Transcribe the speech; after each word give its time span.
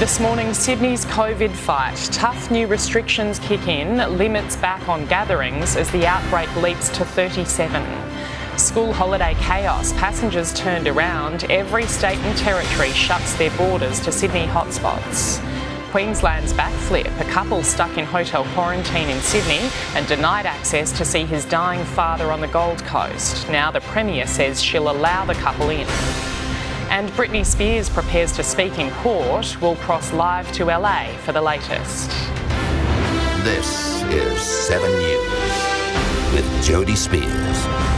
This 0.00 0.18
morning, 0.18 0.52
Sydney's 0.52 1.04
COVID 1.04 1.52
fight. 1.52 1.96
Tough 2.12 2.50
new 2.50 2.66
restrictions 2.66 3.38
kick 3.38 3.68
in, 3.68 3.98
limits 4.18 4.56
back 4.56 4.88
on 4.88 5.06
gatherings 5.06 5.76
as 5.76 5.88
the 5.92 6.04
outbreak 6.04 6.54
leaps 6.56 6.88
to 6.90 7.04
37. 7.04 7.80
School 8.58 8.92
holiday 8.92 9.34
chaos, 9.38 9.92
passengers 9.92 10.52
turned 10.54 10.88
around. 10.88 11.44
Every 11.44 11.86
state 11.86 12.18
and 12.18 12.36
territory 12.36 12.90
shuts 12.90 13.34
their 13.34 13.56
borders 13.56 14.00
to 14.00 14.10
Sydney 14.10 14.46
hotspots. 14.46 15.40
Queensland's 15.92 16.52
backflip. 16.52 17.20
A 17.20 17.30
couple 17.30 17.62
stuck 17.62 17.96
in 17.96 18.04
hotel 18.04 18.44
quarantine 18.46 19.08
in 19.08 19.20
Sydney 19.20 19.70
and 19.94 20.08
denied 20.08 20.44
access 20.44 20.90
to 20.98 21.04
see 21.04 21.24
his 21.24 21.44
dying 21.44 21.84
father 21.84 22.32
on 22.32 22.40
the 22.40 22.48
Gold 22.48 22.82
Coast. 22.82 23.48
Now 23.48 23.70
the 23.70 23.80
Premier 23.80 24.26
says 24.26 24.60
she'll 24.60 24.90
allow 24.90 25.24
the 25.24 25.34
couple 25.34 25.70
in. 25.70 25.86
And 26.94 27.10
Britney 27.10 27.44
Spears 27.44 27.90
prepares 27.90 28.30
to 28.36 28.44
speak 28.44 28.78
in 28.78 28.88
court. 29.02 29.56
We'll 29.60 29.74
cross 29.74 30.12
live 30.12 30.52
to 30.52 30.66
LA 30.66 31.08
for 31.24 31.32
the 31.32 31.42
latest. 31.42 32.08
This 33.42 34.04
is 34.12 34.40
7 34.40 34.88
News 34.88 36.32
with 36.32 36.44
Jodie 36.62 36.96
Speers. 36.96 37.93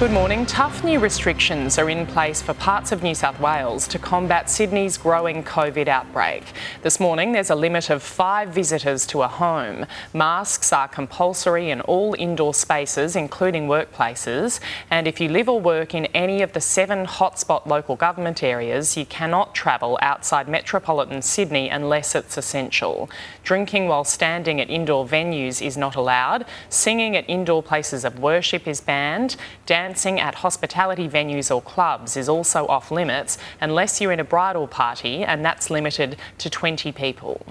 Good 0.00 0.10
morning. 0.10 0.44
Tough 0.44 0.82
new 0.82 0.98
restrictions 0.98 1.78
are 1.78 1.88
in 1.88 2.04
place 2.04 2.42
for 2.42 2.52
parts 2.52 2.90
of 2.90 3.04
New 3.04 3.14
South 3.14 3.38
Wales 3.38 3.86
to 3.86 3.96
combat 3.96 4.50
Sydney's 4.50 4.98
growing 4.98 5.44
COVID 5.44 5.86
outbreak. 5.86 6.42
This 6.82 6.98
morning, 6.98 7.30
there's 7.30 7.48
a 7.48 7.54
limit 7.54 7.90
of 7.90 8.02
five 8.02 8.48
visitors 8.48 9.06
to 9.06 9.22
a 9.22 9.28
home. 9.28 9.86
Masks 10.12 10.72
are 10.72 10.88
compulsory 10.88 11.70
in 11.70 11.80
all 11.82 12.16
indoor 12.18 12.52
spaces, 12.54 13.14
including 13.14 13.68
workplaces. 13.68 14.58
And 14.90 15.06
if 15.06 15.20
you 15.20 15.28
live 15.28 15.48
or 15.48 15.60
work 15.60 15.94
in 15.94 16.06
any 16.06 16.42
of 16.42 16.54
the 16.54 16.60
seven 16.60 17.06
hotspot 17.06 17.64
local 17.64 17.94
government 17.94 18.42
areas, 18.42 18.96
you 18.96 19.06
cannot 19.06 19.54
travel 19.54 19.96
outside 20.02 20.48
metropolitan 20.48 21.22
Sydney 21.22 21.68
unless 21.68 22.16
it's 22.16 22.36
essential. 22.36 23.08
Drinking 23.44 23.86
while 23.86 24.04
standing 24.04 24.60
at 24.60 24.68
indoor 24.70 25.06
venues 25.06 25.64
is 25.64 25.76
not 25.76 25.94
allowed. 25.94 26.46
Singing 26.68 27.16
at 27.16 27.30
indoor 27.30 27.62
places 27.62 28.04
of 28.04 28.18
worship 28.18 28.66
is 28.66 28.80
banned. 28.80 29.36
Dancing 29.84 30.18
at 30.18 30.36
hospitality 30.36 31.06
venues 31.06 31.54
or 31.54 31.60
clubs 31.60 32.16
is 32.16 32.26
also 32.26 32.66
off 32.68 32.90
limits 32.90 33.36
unless 33.60 34.00
you're 34.00 34.12
in 34.12 34.18
a 34.18 34.24
bridal 34.24 34.66
party, 34.66 35.22
and 35.22 35.44
that's 35.44 35.68
limited 35.68 36.16
to 36.38 36.48
20 36.48 36.90
people. 36.92 37.44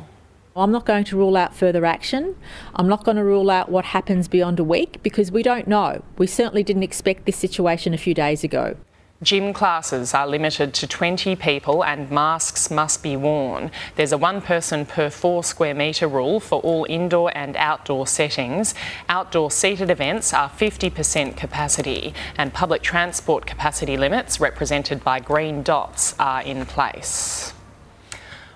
I'm 0.55 0.71
not 0.71 0.83
going 0.83 1.03
to 1.03 1.15
rule 1.15 1.37
out 1.37 1.55
further 1.55 1.85
action. 1.85 2.35
I'm 2.73 2.87
not 2.87 3.03
going 3.03 3.17
to 3.17 3.23
rule 3.23 3.51
out 3.51 3.69
what 3.69 3.85
happens 3.85 4.27
beyond 4.27 4.59
a 4.59 4.63
week 4.63 4.97
because 5.03 5.31
we 5.31 5.43
don't 5.43 5.67
know. 5.67 6.01
We 6.17 6.25
certainly 6.25 6.63
didn't 6.63 6.81
expect 6.81 7.27
this 7.27 7.37
situation 7.37 7.93
a 7.93 7.99
few 7.99 8.15
days 8.15 8.43
ago. 8.43 8.77
Gym 9.23 9.53
classes 9.53 10.13
are 10.13 10.27
limited 10.27 10.73
to 10.73 10.85
20 10.85 11.37
people 11.37 11.81
and 11.81 12.11
masks 12.11 12.69
must 12.69 13.01
be 13.01 13.15
worn. 13.15 13.71
There's 13.95 14.11
a 14.11 14.17
one 14.17 14.41
person 14.41 14.85
per 14.85 15.09
four 15.09 15.45
square 15.45 15.73
metre 15.73 16.09
rule 16.09 16.41
for 16.41 16.59
all 16.59 16.85
indoor 16.89 17.35
and 17.35 17.55
outdoor 17.55 18.05
settings. 18.05 18.75
Outdoor 19.07 19.49
seated 19.49 19.89
events 19.89 20.33
are 20.33 20.49
50% 20.49 21.37
capacity 21.37 22.13
and 22.37 22.53
public 22.53 22.81
transport 22.81 23.45
capacity 23.45 23.95
limits, 23.95 24.41
represented 24.41 25.05
by 25.05 25.21
green 25.21 25.63
dots, 25.63 26.15
are 26.19 26.41
in 26.41 26.65
place. 26.65 27.53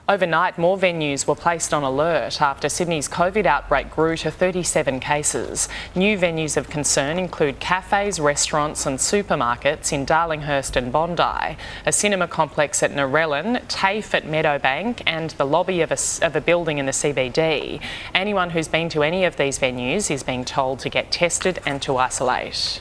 Overnight, 0.09 0.57
more 0.57 0.78
venues 0.78 1.28
were 1.28 1.35
placed 1.35 1.73
on 1.73 1.84
alert 1.84 2.41
after 2.41 2.69
Sydney's 2.69 3.09
COVID 3.09 3.45
outbreak 3.45 3.91
grew 3.91 4.16
to 4.16 4.31
37 4.31 5.01
cases. 5.01 5.68
New 5.95 6.18
venues 6.18 6.56
of 6.56 6.69
concern 6.69 7.19
include 7.19 7.59
cafes, 7.59 8.17
restaurants, 8.17 8.85
and 8.85 9.00
supermarkets 9.00 9.91
in 9.91 10.06
Darlinghurst 10.06 10.78
and 10.78 10.94
Bondi, 10.94 11.57
a 11.85 11.91
cinema 11.91 12.25
complex 12.25 12.81
at 12.81 12.91
Narellan, 12.91 13.62
TAFE 13.67 14.13
at 14.13 14.23
Meadowbank, 14.23 15.03
and 15.06 15.31
the 15.31 15.46
lobby 15.46 15.81
of 15.81 15.91
a, 15.91 15.97
of 16.25 16.38
a 16.38 16.41
building 16.41 16.78
in 16.78 16.85
the 16.85 16.94
CBD. 16.94 17.81
Anyone 18.16 18.51
who's 18.51 18.69
been 18.69 18.88
to 18.88 19.03
any 19.03 19.25
of 19.25 19.35
these 19.35 19.59
venues 19.59 20.09
is 20.09 20.23
being 20.23 20.46
told 20.46 20.79
to 20.79 20.90
get 20.90 21.12
tested 21.12 21.59
and 21.66 21.81
to 21.81 21.97
isolate. 21.97 22.79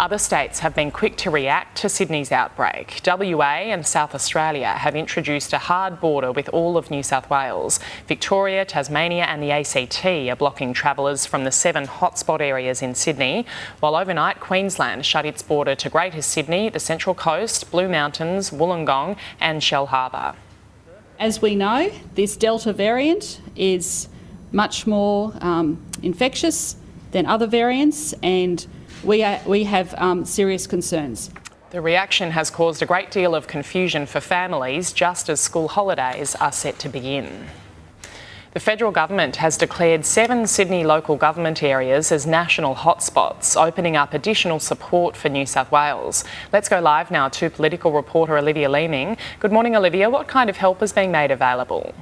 Other 0.00 0.18
states 0.18 0.60
have 0.60 0.76
been 0.76 0.92
quick 0.92 1.16
to 1.16 1.30
react 1.30 1.76
to 1.78 1.88
Sydney's 1.88 2.30
outbreak. 2.30 3.00
WA 3.04 3.66
and 3.66 3.84
South 3.84 4.14
Australia 4.14 4.68
have 4.68 4.94
introduced 4.94 5.52
a 5.52 5.58
hard 5.58 6.00
border 6.00 6.30
with 6.30 6.48
all 6.50 6.76
of 6.76 6.88
New 6.88 7.02
South 7.02 7.28
Wales. 7.28 7.80
Victoria, 8.06 8.64
Tasmania, 8.64 9.24
and 9.24 9.42
the 9.42 9.50
ACT 9.50 10.06
are 10.06 10.36
blocking 10.36 10.72
travellers 10.72 11.26
from 11.26 11.42
the 11.42 11.50
seven 11.50 11.84
hotspot 11.88 12.40
areas 12.40 12.80
in 12.80 12.94
Sydney, 12.94 13.44
while 13.80 13.96
overnight 13.96 14.38
Queensland 14.38 15.04
shut 15.04 15.26
its 15.26 15.42
border 15.42 15.74
to 15.74 15.90
Greater 15.90 16.22
Sydney, 16.22 16.68
the 16.68 16.78
Central 16.78 17.16
Coast, 17.16 17.68
Blue 17.72 17.88
Mountains, 17.88 18.50
Wollongong, 18.50 19.16
and 19.40 19.60
Shellharbour. 19.60 20.36
As 21.18 21.42
we 21.42 21.56
know, 21.56 21.90
this 22.14 22.36
Delta 22.36 22.72
variant 22.72 23.40
is 23.56 24.08
much 24.52 24.86
more 24.86 25.32
um, 25.40 25.84
infectious 26.04 26.76
than 27.10 27.26
other 27.26 27.48
variants 27.48 28.12
and 28.22 28.64
we, 29.04 29.22
are, 29.22 29.40
we 29.46 29.64
have 29.64 29.94
um, 29.98 30.24
serious 30.24 30.66
concerns. 30.66 31.30
The 31.70 31.80
reaction 31.80 32.30
has 32.30 32.50
caused 32.50 32.80
a 32.80 32.86
great 32.86 33.10
deal 33.10 33.34
of 33.34 33.46
confusion 33.46 34.06
for 34.06 34.20
families 34.20 34.92
just 34.92 35.28
as 35.28 35.40
school 35.40 35.68
holidays 35.68 36.34
are 36.36 36.52
set 36.52 36.78
to 36.78 36.88
begin. 36.88 37.46
The 38.52 38.60
federal 38.60 38.90
government 38.90 39.36
has 39.36 39.58
declared 39.58 40.06
seven 40.06 40.46
Sydney 40.46 40.82
local 40.82 41.16
government 41.16 41.62
areas 41.62 42.10
as 42.10 42.26
national 42.26 42.74
hotspots, 42.74 43.54
opening 43.60 43.96
up 43.96 44.14
additional 44.14 44.58
support 44.58 45.14
for 45.14 45.28
New 45.28 45.44
South 45.44 45.70
Wales. 45.70 46.24
Let's 46.52 46.68
go 46.68 46.80
live 46.80 47.10
now 47.10 47.28
to 47.28 47.50
political 47.50 47.92
reporter 47.92 48.38
Olivia 48.38 48.70
Leeming. 48.70 49.18
Good 49.38 49.52
morning, 49.52 49.76
Olivia. 49.76 50.08
What 50.08 50.26
kind 50.26 50.48
of 50.48 50.56
help 50.56 50.82
is 50.82 50.94
being 50.94 51.12
made 51.12 51.30
available? 51.30 51.94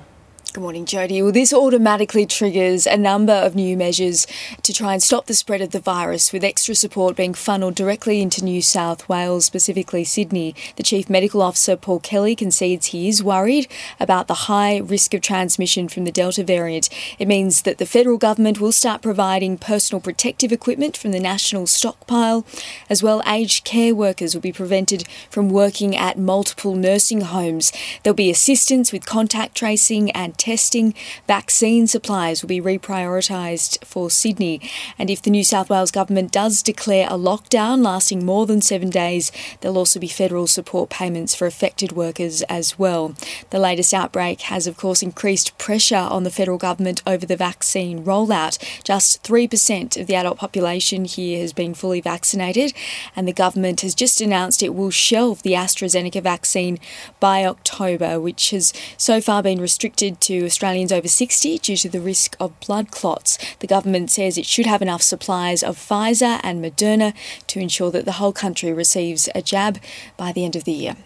Good 0.56 0.62
morning, 0.62 0.86
Jodie. 0.86 1.22
Well, 1.22 1.32
this 1.32 1.52
automatically 1.52 2.24
triggers 2.24 2.86
a 2.86 2.96
number 2.96 3.34
of 3.34 3.54
new 3.54 3.76
measures 3.76 4.26
to 4.62 4.72
try 4.72 4.94
and 4.94 5.02
stop 5.02 5.26
the 5.26 5.34
spread 5.34 5.60
of 5.60 5.72
the 5.72 5.80
virus, 5.80 6.32
with 6.32 6.42
extra 6.42 6.74
support 6.74 7.14
being 7.14 7.34
funneled 7.34 7.74
directly 7.74 8.22
into 8.22 8.42
New 8.42 8.62
South 8.62 9.06
Wales, 9.06 9.44
specifically 9.44 10.02
Sydney. 10.02 10.54
The 10.76 10.82
Chief 10.82 11.10
Medical 11.10 11.42
Officer, 11.42 11.76
Paul 11.76 12.00
Kelly, 12.00 12.34
concedes 12.34 12.86
he 12.86 13.06
is 13.06 13.22
worried 13.22 13.68
about 14.00 14.28
the 14.28 14.46
high 14.48 14.78
risk 14.78 15.12
of 15.12 15.20
transmission 15.20 15.88
from 15.88 16.06
the 16.06 16.10
Delta 16.10 16.42
variant. 16.42 16.88
It 17.18 17.28
means 17.28 17.60
that 17.60 17.76
the 17.76 17.84
federal 17.84 18.16
government 18.16 18.58
will 18.58 18.72
start 18.72 19.02
providing 19.02 19.58
personal 19.58 20.00
protective 20.00 20.52
equipment 20.52 20.96
from 20.96 21.12
the 21.12 21.20
national 21.20 21.66
stockpile, 21.66 22.46
as 22.88 23.02
well 23.02 23.22
aged 23.26 23.66
care 23.66 23.94
workers 23.94 24.34
will 24.34 24.40
be 24.40 24.52
prevented 24.52 25.06
from 25.28 25.50
working 25.50 25.94
at 25.94 26.18
multiple 26.18 26.74
nursing 26.74 27.20
homes. 27.20 27.74
There'll 28.02 28.14
be 28.14 28.30
assistance 28.30 28.90
with 28.90 29.04
contact 29.04 29.54
tracing 29.54 30.10
and 30.12 30.38
testing. 30.46 30.94
Vaccine 31.26 31.88
supplies 31.88 32.40
will 32.40 32.48
be 32.48 32.60
reprioritised 32.60 33.84
for 33.84 34.08
Sydney. 34.08 34.60
And 34.96 35.10
if 35.10 35.20
the 35.20 35.30
New 35.30 35.42
South 35.42 35.68
Wales 35.68 35.90
government 35.90 36.30
does 36.30 36.62
declare 36.62 37.08
a 37.08 37.18
lockdown 37.18 37.84
lasting 37.84 38.24
more 38.24 38.46
than 38.46 38.60
seven 38.60 38.88
days, 38.88 39.32
there'll 39.60 39.76
also 39.76 39.98
be 39.98 40.06
federal 40.06 40.46
support 40.46 40.88
payments 40.88 41.34
for 41.34 41.46
affected 41.46 41.90
workers 41.90 42.42
as 42.42 42.78
well. 42.78 43.16
The 43.50 43.58
latest 43.58 43.92
outbreak 43.92 44.42
has, 44.42 44.68
of 44.68 44.76
course, 44.76 45.02
increased 45.02 45.58
pressure 45.58 45.96
on 45.96 46.22
the 46.22 46.30
federal 46.30 46.58
government 46.58 47.02
over 47.08 47.26
the 47.26 47.36
vaccine 47.36 48.04
rollout. 48.04 48.56
Just 48.84 49.24
3% 49.24 50.00
of 50.00 50.06
the 50.06 50.14
adult 50.14 50.38
population 50.38 51.06
here 51.06 51.40
has 51.40 51.52
been 51.52 51.74
fully 51.74 52.00
vaccinated, 52.00 52.72
and 53.16 53.26
the 53.26 53.32
government 53.32 53.80
has 53.80 53.96
just 53.96 54.20
announced 54.20 54.62
it 54.62 54.76
will 54.76 54.92
shelve 54.92 55.42
the 55.42 55.54
AstraZeneca 55.54 56.22
vaccine 56.22 56.78
by 57.18 57.44
October, 57.44 58.20
which 58.20 58.50
has 58.50 58.72
so 58.96 59.20
far 59.20 59.42
been 59.42 59.60
restricted 59.60 60.20
to 60.20 60.35
Australians 60.44 60.92
over 60.92 61.08
60 61.08 61.58
due 61.58 61.76
to 61.76 61.88
the 61.88 62.00
risk 62.00 62.36
of 62.38 62.58
blood 62.60 62.90
clots. 62.90 63.38
The 63.60 63.66
government 63.66 64.10
says 64.10 64.36
it 64.36 64.46
should 64.46 64.66
have 64.66 64.82
enough 64.82 65.02
supplies 65.02 65.62
of 65.62 65.78
Pfizer 65.78 66.40
and 66.42 66.62
Moderna 66.64 67.14
to 67.46 67.60
ensure 67.60 67.90
that 67.90 68.04
the 68.04 68.12
whole 68.12 68.32
country 68.32 68.72
receives 68.72 69.28
a 69.34 69.42
jab 69.42 69.78
by 70.16 70.32
the 70.32 70.44
end 70.44 70.56
of 70.56 70.64
the 70.64 70.72
year. 70.72 70.96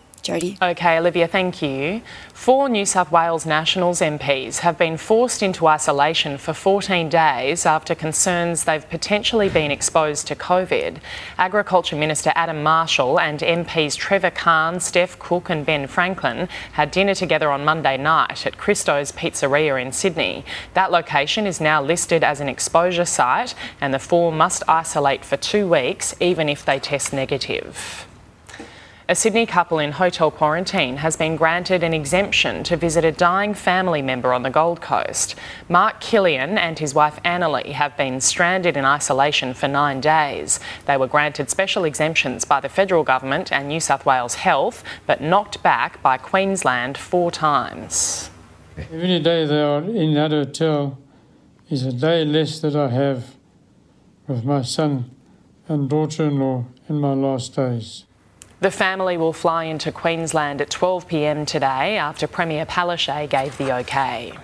Okay, 0.60 0.98
Olivia, 0.98 1.26
thank 1.26 1.62
you. 1.62 2.02
Four 2.34 2.68
New 2.68 2.86
South 2.86 3.10
Wales 3.10 3.44
Nationals 3.44 4.00
MPs 4.00 4.58
have 4.58 4.78
been 4.78 4.96
forced 4.96 5.42
into 5.42 5.66
isolation 5.66 6.38
for 6.38 6.52
14 6.52 7.08
days 7.08 7.66
after 7.66 7.94
concerns 7.94 8.64
they've 8.64 8.88
potentially 8.88 9.48
been 9.48 9.70
exposed 9.70 10.26
to 10.26 10.34
COVID. 10.34 10.98
Agriculture 11.38 11.96
Minister 11.96 12.32
Adam 12.34 12.62
Marshall 12.62 13.20
and 13.20 13.40
MPs 13.40 13.96
Trevor 13.96 14.30
Khan, 14.30 14.80
Steph 14.80 15.18
Cooke, 15.18 15.50
and 15.50 15.64
Ben 15.64 15.86
Franklin 15.86 16.48
had 16.72 16.90
dinner 16.90 17.14
together 17.14 17.50
on 17.50 17.64
Monday 17.64 17.96
night 17.96 18.46
at 18.46 18.58
Christo's 18.58 19.12
Pizzeria 19.12 19.80
in 19.80 19.92
Sydney. 19.92 20.44
That 20.74 20.90
location 20.90 21.46
is 21.46 21.60
now 21.60 21.82
listed 21.82 22.24
as 22.24 22.40
an 22.40 22.48
exposure 22.48 23.04
site, 23.04 23.54
and 23.80 23.92
the 23.92 23.98
four 23.98 24.32
must 24.32 24.62
isolate 24.68 25.24
for 25.24 25.36
two 25.36 25.68
weeks, 25.68 26.14
even 26.20 26.48
if 26.48 26.64
they 26.64 26.78
test 26.78 27.12
negative. 27.12 28.06
A 29.10 29.14
Sydney 29.16 29.44
couple 29.44 29.80
in 29.80 29.90
hotel 29.90 30.30
quarantine 30.30 30.98
has 30.98 31.16
been 31.16 31.34
granted 31.34 31.82
an 31.82 31.92
exemption 31.92 32.62
to 32.62 32.76
visit 32.76 33.04
a 33.04 33.10
dying 33.10 33.54
family 33.54 34.02
member 34.02 34.32
on 34.32 34.44
the 34.44 34.50
Gold 34.50 34.80
Coast. 34.80 35.34
Mark 35.68 36.00
Killian 36.00 36.56
and 36.56 36.78
his 36.78 36.94
wife 36.94 37.18
Annalie 37.24 37.72
have 37.72 37.96
been 37.96 38.20
stranded 38.20 38.76
in 38.76 38.84
isolation 38.84 39.52
for 39.52 39.66
nine 39.66 40.00
days. 40.00 40.60
They 40.86 40.96
were 40.96 41.08
granted 41.08 41.50
special 41.50 41.82
exemptions 41.82 42.44
by 42.44 42.60
the 42.60 42.68
federal 42.68 43.02
government 43.02 43.50
and 43.50 43.66
New 43.66 43.80
South 43.80 44.06
Wales 44.06 44.36
Health, 44.36 44.84
but 45.08 45.20
knocked 45.20 45.60
back 45.60 46.00
by 46.02 46.16
Queensland 46.16 46.96
four 46.96 47.32
times. 47.32 48.30
Every 48.76 49.18
day 49.18 49.44
they 49.44 49.60
are 49.60 49.82
in 49.82 50.14
that 50.14 50.30
hotel 50.30 50.96
is 51.68 51.84
a 51.84 51.92
day 51.92 52.24
less 52.24 52.60
that 52.60 52.76
I 52.76 52.86
have 52.90 53.34
with 54.28 54.44
my 54.44 54.62
son 54.62 55.10
and 55.66 55.90
daughter 55.90 56.26
in 56.26 56.38
law 56.38 56.66
in 56.88 57.00
my 57.00 57.14
last 57.14 57.56
days. 57.56 58.04
The 58.60 58.70
family 58.70 59.16
will 59.16 59.32
fly 59.32 59.64
into 59.64 59.90
Queensland 59.90 60.60
at 60.60 60.68
12 60.68 61.08
pm 61.08 61.46
today 61.46 61.96
after 61.96 62.26
Premier 62.26 62.66
Palaszczuk 62.66 63.30
gave 63.30 63.56
the 63.56 63.74
okay. 63.76 64.34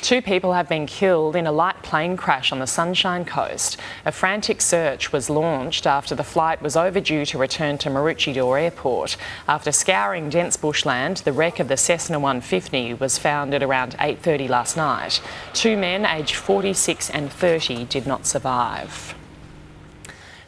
Two 0.00 0.20
people 0.20 0.54
have 0.54 0.68
been 0.68 0.86
killed 0.86 1.36
in 1.36 1.46
a 1.46 1.52
light 1.52 1.80
plane 1.84 2.16
crash 2.16 2.50
on 2.50 2.58
the 2.58 2.66
Sunshine 2.66 3.24
Coast. 3.24 3.76
A 4.04 4.10
frantic 4.10 4.60
search 4.60 5.12
was 5.12 5.30
launched 5.30 5.86
after 5.86 6.16
the 6.16 6.24
flight 6.24 6.60
was 6.60 6.74
overdue 6.74 7.24
to 7.26 7.38
return 7.38 7.78
to 7.78 7.90
Maroochydore 7.90 8.60
Airport. 8.60 9.16
After 9.46 9.70
scouring 9.70 10.28
dense 10.28 10.56
bushland, 10.56 11.18
the 11.18 11.32
wreck 11.32 11.60
of 11.60 11.68
the 11.68 11.76
Cessna 11.76 12.18
150 12.18 12.94
was 12.94 13.18
found 13.18 13.54
at 13.54 13.62
around 13.62 13.94
8:30 14.00 14.48
last 14.48 14.76
night. 14.76 15.20
Two 15.52 15.76
men 15.76 16.04
aged 16.04 16.34
46 16.34 17.08
and 17.10 17.30
30 17.32 17.84
did 17.84 18.04
not 18.04 18.26
survive. 18.26 19.14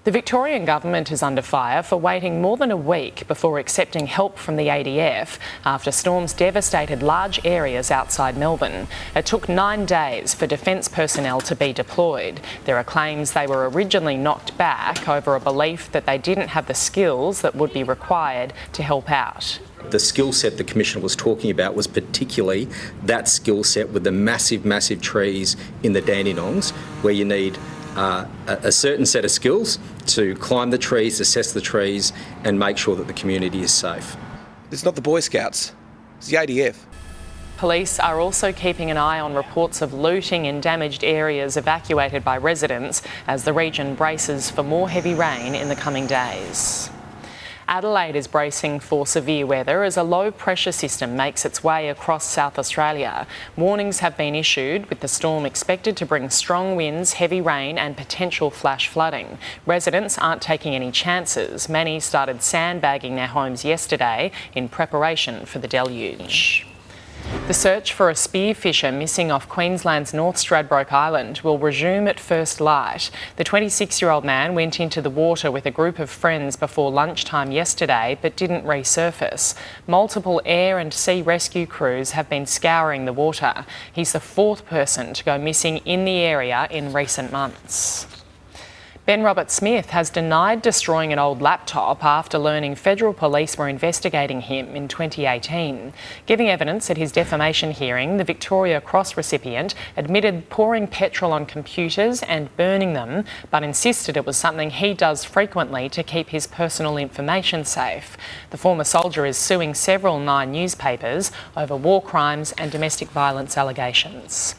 The 0.05 0.11
Victorian 0.11 0.67
government 0.67 1.11
is 1.11 1.23
under 1.23 1.41
fire 1.41 1.83
for 1.83 1.97
waiting 1.97 2.43
more 2.43 2.59
than 2.59 2.71
a 2.71 2.77
week 2.77 3.27
before 3.27 3.59
accepting 3.59 4.07
help 4.07 4.37
from 4.37 4.57
the 4.57 4.67
ADF 4.67 5.39
after 5.65 5.91
storms 5.91 6.35
devastated 6.35 7.03
large 7.03 7.43
areas 7.43 7.91
outside 7.91 8.37
Melbourne. 8.37 8.87
It 9.17 9.25
took 9.25 9.49
nine 9.49 9.87
days 9.87 10.35
for 10.35 10.47
defence 10.47 10.89
personnel 10.89 11.41
to 11.41 11.57
be 11.57 11.73
deployed. 11.73 12.43
There 12.67 12.77
are 12.77 12.85
claims 12.85 13.33
they 13.33 13.47
were 13.47 13.67
originally 13.71 14.19
knocked 14.19 14.59
back 14.59 15.09
over 15.09 15.37
a 15.37 15.41
belief 15.41 15.91
that 15.93 16.05
they 16.05 16.19
didn't 16.19 16.49
have 16.49 16.67
the 16.67 16.75
skills 16.75 17.41
that 17.41 17.55
would 17.55 17.73
be 17.73 17.83
required 17.83 18.53
to 18.75 18.83
help 18.83 19.11
out. 19.11 19.59
The 19.89 19.99
skill 19.99 20.33
set 20.33 20.59
the 20.59 20.65
Commissioner 20.65 21.03
was 21.03 21.17
talking 21.17 21.51
about 21.51 21.75
was 21.75 21.87
particularly 21.87 22.69
that 23.05 23.27
skill 23.27 23.65
set 23.65 23.89
with 23.89 24.05
the 24.05 24.13
massive, 24.13 24.67
massive 24.67 25.01
trees 25.01 25.57
in 25.83 25.95
the 25.95 26.03
Dandenongs, 26.03 26.73
where 27.03 27.13
you 27.15 27.25
need 27.25 27.59
uh, 27.97 28.27
a, 28.47 28.69
a 28.69 28.73
certain 28.73 29.07
set 29.07 29.25
of 29.25 29.31
skills 29.31 29.79
to 30.07 30.35
climb 30.37 30.71
the 30.71 30.79
trees, 30.79 31.21
assess 31.21 31.53
the 31.53 31.61
trees, 31.61 32.13
and 32.45 32.59
make 32.59 32.79
sure 32.79 32.97
that 32.97 33.07
the 33.07 33.13
community 33.13 33.63
is 33.63 33.73
safe. 33.73 34.17
It's 34.71 34.85
not 34.85 34.95
the 34.95 35.01
Boy 35.01 35.21
Scouts, 35.21 35.73
it's 36.19 36.29
the 36.29 36.37
ADF. 36.37 36.77
Police 37.57 38.01
are 38.01 38.19
also 38.19 38.53
keeping 38.53 38.91
an 38.91 38.97
eye 38.97 39.21
on 39.21 39.35
reports 39.35 39.81
of 39.81 39.95
looting 39.95 40.45
in 40.45 40.61
damaged 40.61 41.05
areas 41.05 41.57
evacuated 41.57 42.25
by 42.25 42.37
residents 42.37 43.01
as 43.29 43.45
the 43.45 43.53
region 43.53 43.95
braces 43.95 44.51
for 44.51 44.65
more 44.65 44.89
heavy 44.89 45.15
rain 45.15 45.55
in 45.55 45.69
the 45.69 45.77
coming 45.77 46.07
days. 46.07 46.91
Adelaide 47.67 48.17
is 48.17 48.27
bracing 48.27 48.79
for 48.79 49.07
severe 49.07 49.47
weather 49.47 49.83
as 49.85 49.97
a 49.97 50.03
low 50.03 50.31
pressure 50.31 50.73
system 50.73 51.17
makes 51.17 51.45
its 51.45 51.65
way 51.65 51.89
across 51.89 52.25
South 52.25 52.59
Australia. 52.59 53.27
Warnings 53.57 54.01
have 54.01 54.17
been 54.17 54.35
issued 54.35 54.87
with 54.91 55.01
the 55.01 55.09
storm 55.09 55.47
expected 55.47 55.97
to 55.97 56.07
bring 56.07 56.29
strong 56.31 56.77
winds, 56.77 57.15
heavy 57.15 57.41
rain, 57.41 57.79
and 57.79 57.97
potential 57.97 58.51
flash 58.51 58.89
flooding. 58.89 59.39
Residents 59.65 60.19
aren't 60.19 60.43
taking 60.43 60.75
any 60.75 60.91
chances. 60.91 61.69
Many 61.69 62.01
started 62.01 62.43
sandbagging 62.43 63.17
their 63.17 63.29
homes 63.29 63.65
yesterday 63.65 64.31
in 64.55 64.69
preparation 64.69 65.47
for 65.47 65.59
the 65.59 65.69
deluge. 65.69 66.67
The 67.47 67.53
search 67.53 67.93
for 67.93 68.09
a 68.09 68.15
spearfisher 68.15 68.91
missing 68.97 69.31
off 69.31 69.51
Queensland's 69.51 70.15
North 70.15 70.37
Stradbroke 70.37 70.91
Island 70.93 71.41
will 71.45 71.59
resume 71.59 72.09
at 72.09 72.19
first 72.19 72.59
light. 72.59 73.11
The 73.37 73.45
26 73.45 74.01
year 74.01 74.11
old 74.11 74.25
man 74.25 74.55
went 74.55 74.81
into 74.81 75.03
the 75.03 75.11
water 75.11 75.51
with 75.51 75.67
a 75.67 75.71
group 75.71 75.99
of 75.99 76.09
friends 76.09 76.57
before 76.57 76.91
lunchtime 76.91 77.53
yesterday 77.53 78.19
but 78.23 78.35
didn't 78.35 78.65
resurface. 78.65 79.55
Multiple 79.87 80.41
air 80.47 80.79
and 80.79 80.95
sea 80.95 81.21
rescue 81.21 81.67
crews 81.67 82.13
have 82.13 82.31
been 82.31 82.47
scouring 82.47 83.05
the 83.05 83.13
water. 83.13 83.67
He's 83.93 84.15
the 84.15 84.21
fourth 84.21 84.65
person 84.65 85.13
to 85.13 85.23
go 85.23 85.37
missing 85.37 85.77
in 85.85 86.07
the 86.07 86.21
area 86.21 86.67
in 86.71 86.95
recent 86.95 87.31
months. 87.31 88.24
Ben 89.07 89.23
Roberts-Smith 89.23 89.91
has 89.91 90.09
denied 90.09 90.63
destroying 90.63 91.13
an 91.13 91.19
old 91.19 91.43
laptop 91.43 92.03
after 92.03 92.39
learning 92.39 92.77
federal 92.77 93.13
police 93.13 93.59
were 93.59 93.69
investigating 93.69 94.41
him 94.41 94.75
in 94.75 94.89
2018. 94.89 95.93
Giving 96.25 96.49
evidence 96.49 96.89
at 96.89 96.97
his 96.97 97.13
defamation 97.13 97.73
hearing, 97.73 98.17
the 98.17 98.25
Victoria 98.25 98.81
Cross 98.81 99.19
recipient 99.19 99.75
admitted 99.95 100.49
pouring 100.49 100.87
petrol 100.87 101.35
on 101.35 101.45
computers 101.45 102.23
and 102.23 102.57
burning 102.57 102.95
them, 102.95 103.27
but 103.51 103.63
insisted 103.63 104.17
it 104.17 104.25
was 104.25 104.39
something 104.39 104.71
he 104.71 104.95
does 104.95 105.23
frequently 105.23 105.91
to 105.91 106.03
keep 106.03 106.31
his 106.31 106.47
personal 106.47 106.97
information 106.97 107.67
safe. 107.67 108.17
The 108.49 108.57
former 108.57 108.85
soldier 108.85 109.27
is 109.27 109.37
suing 109.37 109.75
several 109.75 110.19
Nine 110.19 110.51
newspapers 110.51 111.31
over 111.55 111.77
war 111.77 112.01
crimes 112.01 112.53
and 112.53 112.73
domestic 112.73 113.11
violence 113.11 113.59
allegations. 113.59 114.55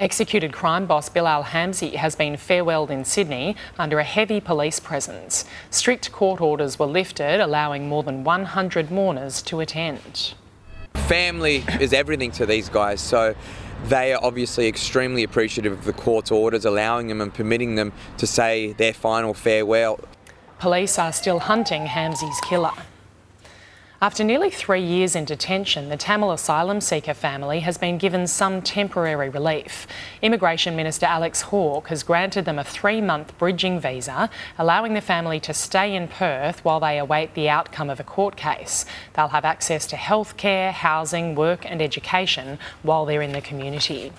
Executed 0.00 0.52
crime 0.52 0.86
boss 0.86 1.08
Bilal 1.08 1.44
Hamze 1.44 1.94
has 1.94 2.16
been 2.16 2.36
farewelled 2.36 2.90
in 2.90 3.04
Sydney 3.04 3.54
under 3.78 4.00
a 4.00 4.04
heavy 4.04 4.40
police 4.40 4.80
presence. 4.80 5.44
Strict 5.70 6.10
court 6.10 6.40
orders 6.40 6.80
were 6.80 6.86
lifted, 6.86 7.40
allowing 7.40 7.88
more 7.88 8.02
than 8.02 8.24
100 8.24 8.90
mourners 8.90 9.40
to 9.42 9.60
attend. 9.60 10.34
Family 10.94 11.64
is 11.80 11.92
everything 11.92 12.32
to 12.32 12.44
these 12.44 12.68
guys, 12.68 13.00
so 13.00 13.36
they 13.84 14.12
are 14.12 14.24
obviously 14.24 14.66
extremely 14.66 15.22
appreciative 15.22 15.72
of 15.72 15.84
the 15.84 15.92
court's 15.92 16.32
orders, 16.32 16.64
allowing 16.64 17.06
them 17.06 17.20
and 17.20 17.32
permitting 17.32 17.76
them 17.76 17.92
to 18.18 18.26
say 18.26 18.72
their 18.72 18.94
final 18.94 19.32
farewell. 19.32 20.00
Police 20.58 20.98
are 20.98 21.12
still 21.12 21.38
hunting 21.38 21.86
Hamze's 21.86 22.40
killer. 22.40 22.72
After 24.02 24.24
nearly 24.24 24.50
three 24.50 24.82
years 24.82 25.14
in 25.14 25.24
detention, 25.24 25.88
the 25.88 25.96
Tamil 25.96 26.32
asylum 26.32 26.80
seeker 26.80 27.14
family 27.14 27.60
has 27.60 27.78
been 27.78 27.96
given 27.96 28.26
some 28.26 28.60
temporary 28.60 29.28
relief. 29.28 29.86
Immigration 30.20 30.74
Minister 30.74 31.06
Alex 31.06 31.42
Hawke 31.42 31.88
has 31.88 32.02
granted 32.02 32.44
them 32.44 32.58
a 32.58 32.64
three 32.64 33.00
month 33.00 33.38
bridging 33.38 33.78
visa, 33.78 34.28
allowing 34.58 34.94
the 34.94 35.00
family 35.00 35.38
to 35.40 35.54
stay 35.54 35.94
in 35.94 36.08
Perth 36.08 36.64
while 36.64 36.80
they 36.80 36.98
await 36.98 37.34
the 37.34 37.48
outcome 37.48 37.88
of 37.88 38.00
a 38.00 38.04
court 38.04 38.36
case. 38.36 38.84
They'll 39.14 39.28
have 39.28 39.44
access 39.44 39.86
to 39.86 39.96
healthcare, 39.96 40.72
housing, 40.72 41.36
work, 41.36 41.64
and 41.64 41.80
education 41.80 42.58
while 42.82 43.06
they're 43.06 43.22
in 43.22 43.32
the 43.32 43.40
community. 43.40 44.12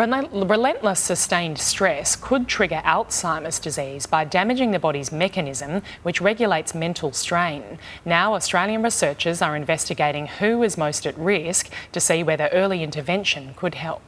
Relentless 0.00 0.98
sustained 0.98 1.58
stress 1.58 2.16
could 2.16 2.48
trigger 2.48 2.80
Alzheimer's 2.86 3.58
disease 3.58 4.06
by 4.06 4.24
damaging 4.24 4.70
the 4.70 4.78
body's 4.78 5.12
mechanism 5.12 5.82
which 6.04 6.22
regulates 6.22 6.74
mental 6.74 7.12
strain. 7.12 7.78
Now, 8.06 8.32
Australian 8.32 8.82
researchers 8.82 9.42
are 9.42 9.54
investigating 9.54 10.26
who 10.26 10.62
is 10.62 10.78
most 10.78 11.06
at 11.06 11.18
risk 11.18 11.68
to 11.92 12.00
see 12.00 12.22
whether 12.22 12.48
early 12.50 12.82
intervention 12.82 13.52
could 13.56 13.74
help. 13.74 14.00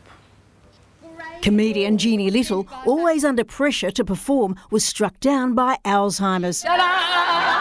Comedian 1.42 1.98
Jeannie 1.98 2.30
Little, 2.30 2.66
always 2.86 3.22
under 3.22 3.44
pressure 3.44 3.90
to 3.90 4.02
perform, 4.02 4.56
was 4.70 4.86
struck 4.86 5.20
down 5.20 5.54
by 5.54 5.76
Alzheimer's. 5.84 6.64
Isn't 6.64 7.51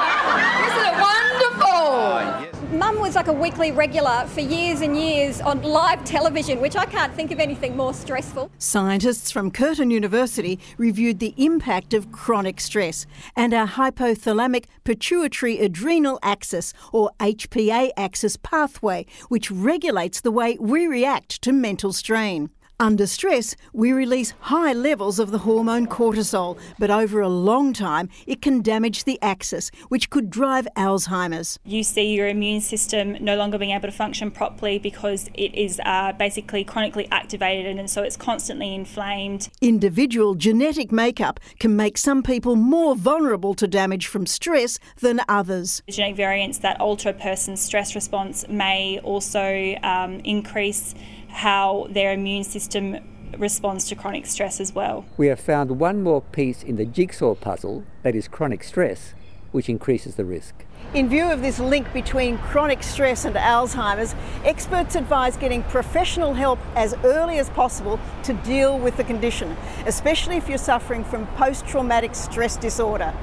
was 3.12 3.18
like 3.18 3.28
a 3.28 3.34
weekly 3.34 3.74
regular 3.74 4.26
for 4.28 4.40
years 4.40 4.80
and 4.80 4.96
years 4.96 5.42
on 5.42 5.62
live 5.64 6.02
television, 6.06 6.62
which 6.62 6.78
I 6.78 6.86
can't 6.86 7.14
think 7.14 7.32
of 7.32 7.42
anything 7.42 7.76
more 7.76 7.94
stressful. 7.94 8.50
Scientists 8.58 9.32
from 9.32 9.52
Curtin 9.52 9.92
University 9.92 10.58
reviewed 10.78 11.20
the 11.20 11.34
impact 11.36 11.94
of 11.94 12.14
chronic 12.14 12.62
stress 12.62 13.06
and 13.36 13.54
our 13.54 13.68
hypothalamic 13.68 14.68
pituitary 14.86 15.60
adrenal 15.60 16.20
axis, 16.24 16.74
or 16.94 17.12
HPA 17.20 17.90
axis 17.98 18.38
pathway, 18.38 19.06
which 19.28 19.52
regulates 19.52 20.22
the 20.22 20.32
way 20.32 20.58
we 20.62 20.88
react 20.88 21.42
to 21.42 21.52
mental 21.52 21.92
strain. 21.92 22.50
Under 22.82 23.06
stress, 23.06 23.56
we 23.74 23.92
release 23.92 24.34
high 24.40 24.74
levels 24.74 25.20
of 25.20 25.30
the 25.30 25.38
hormone 25.38 25.86
cortisol, 25.86 26.58
but 26.80 26.90
over 26.90 27.22
a 27.22 27.30
long 27.30 27.74
time, 27.74 28.10
it 28.26 28.42
can 28.42 28.64
damage 28.64 29.04
the 29.04 29.20
axis, 29.22 29.70
which 29.90 30.10
could 30.10 30.32
drive 30.32 30.68
Alzheimer's. 30.76 31.60
You 31.64 31.84
see 31.84 32.12
your 32.16 32.28
immune 32.28 32.60
system 32.60 33.18
no 33.24 33.36
longer 33.36 33.60
being 33.60 33.70
able 33.70 33.88
to 33.88 33.92
function 33.92 34.32
properly 34.32 34.80
because 34.80 35.30
it 35.36 35.54
is 35.54 35.80
uh, 35.86 36.14
basically 36.14 36.64
chronically 36.64 37.08
activated 37.12 37.78
and 37.78 37.88
so 37.88 38.02
it's 38.02 38.18
constantly 38.18 38.74
inflamed. 38.74 39.50
Individual 39.62 40.34
genetic 40.34 40.92
makeup 40.92 41.40
can 41.60 41.76
make 41.76 42.00
some 42.00 42.24
people 42.24 42.56
more 42.56 42.96
vulnerable 42.96 43.54
to 43.54 43.68
damage 43.68 44.08
from 44.08 44.26
stress 44.26 44.80
than 45.02 45.22
others. 45.30 45.84
Genetic 45.88 46.16
variants 46.16 46.58
that 46.58 46.82
alter 46.82 47.10
a 47.10 47.14
person's 47.14 47.62
stress 47.62 47.94
response 47.94 48.48
may 48.50 49.00
also 49.04 49.76
um, 49.84 50.20
increase 50.22 50.96
how 51.32 51.88
their 51.90 52.14
immune 52.14 52.44
system 52.44 52.98
responds 53.38 53.88
to 53.88 53.96
chronic 53.96 54.26
stress 54.26 54.60
as 54.60 54.74
well. 54.74 55.06
We 55.18 55.28
have 55.28 55.40
found 55.40 55.80
one 55.80 56.04
more 56.04 56.22
piece 56.22 56.64
in 56.64 56.76
the 56.76 56.86
jigsaw 56.86 57.36
puzzle 57.36 57.84
that 58.04 58.16
is 58.16 58.28
chronic 58.28 58.64
stress, 58.64 59.14
which 59.52 59.70
increases 59.70 60.16
the 60.16 60.26
risk. 60.26 60.54
In 60.94 61.08
view 61.08 61.32
of 61.32 61.42
this 61.42 61.58
link 61.58 61.94
between 61.94 62.38
chronic 62.38 62.84
stress 62.84 63.24
and 63.24 63.36
Alzheimer's, 63.36 64.14
experts 64.44 64.96
advise 64.96 65.38
getting 65.38 65.64
professional 65.64 66.34
help 66.34 66.60
as 66.76 66.96
early 67.06 67.40
as 67.40 67.50
possible 67.52 67.98
to 68.24 68.34
deal 68.34 68.78
with 68.78 68.98
the 68.98 69.04
condition, 69.06 69.56
especially 69.86 70.36
if 70.36 70.50
you're 70.50 70.58
suffering 70.58 71.06
from 71.06 71.28
post 71.28 71.66
traumatic 71.66 72.14
stress 72.14 72.58
disorder. 72.58 73.14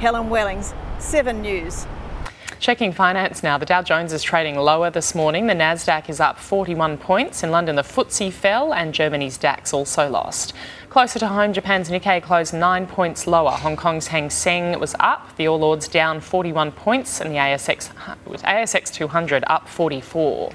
Helen 0.00 0.28
Wellings, 0.28 0.74
7 0.98 1.40
News. 1.40 1.86
Checking 2.64 2.92
finance 2.92 3.42
now. 3.42 3.58
The 3.58 3.66
Dow 3.66 3.82
Jones 3.82 4.10
is 4.14 4.22
trading 4.22 4.56
lower 4.56 4.88
this 4.88 5.14
morning. 5.14 5.48
The 5.48 5.52
Nasdaq 5.52 6.08
is 6.08 6.18
up 6.18 6.38
41 6.38 6.96
points. 6.96 7.42
In 7.42 7.50
London, 7.50 7.76
the 7.76 7.82
FTSE 7.82 8.32
fell 8.32 8.72
and 8.72 8.94
Germany's 8.94 9.36
DAX 9.36 9.74
also 9.74 10.08
lost. 10.08 10.54
Closer 10.88 11.18
to 11.18 11.28
home, 11.28 11.52
Japan's 11.52 11.90
Nikkei 11.90 12.22
closed 12.22 12.54
nine 12.54 12.86
points 12.86 13.26
lower. 13.26 13.50
Hong 13.50 13.76
Kong's 13.76 14.06
Hang 14.06 14.30
Seng 14.30 14.80
was 14.80 14.94
up. 14.98 15.36
The 15.36 15.46
All 15.46 15.62
Ords 15.62 15.88
down 15.88 16.22
41 16.22 16.72
points, 16.72 17.20
and 17.20 17.30
the 17.30 17.36
ASX, 17.36 17.90
was 18.26 18.40
ASX 18.40 18.90
200 18.90 19.44
up 19.46 19.68
44. 19.68 20.50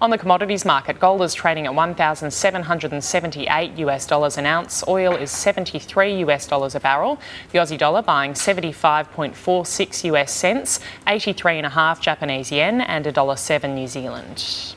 On 0.00 0.08
the 0.08 0.16
commodities 0.16 0.64
market, 0.64 0.98
gold 0.98 1.20
is 1.20 1.34
trading 1.34 1.66
at 1.66 1.74
1,778 1.74 3.78
US 3.80 4.06
dollars 4.06 4.38
an 4.38 4.46
ounce. 4.46 4.82
Oil 4.88 5.14
is 5.14 5.30
73 5.30 6.24
US 6.24 6.46
dollars 6.46 6.74
a 6.74 6.80
barrel. 6.80 7.20
The 7.52 7.58
Aussie 7.58 7.76
dollar 7.76 8.00
buying 8.00 8.32
75.46 8.32 10.04
US 10.04 10.32
cents, 10.32 10.80
83.5 11.06 12.00
Japanese 12.00 12.50
yen, 12.50 12.80
and 12.80 13.04
$1.07 13.04 13.74
New 13.74 13.86
Zealand. 13.86 14.74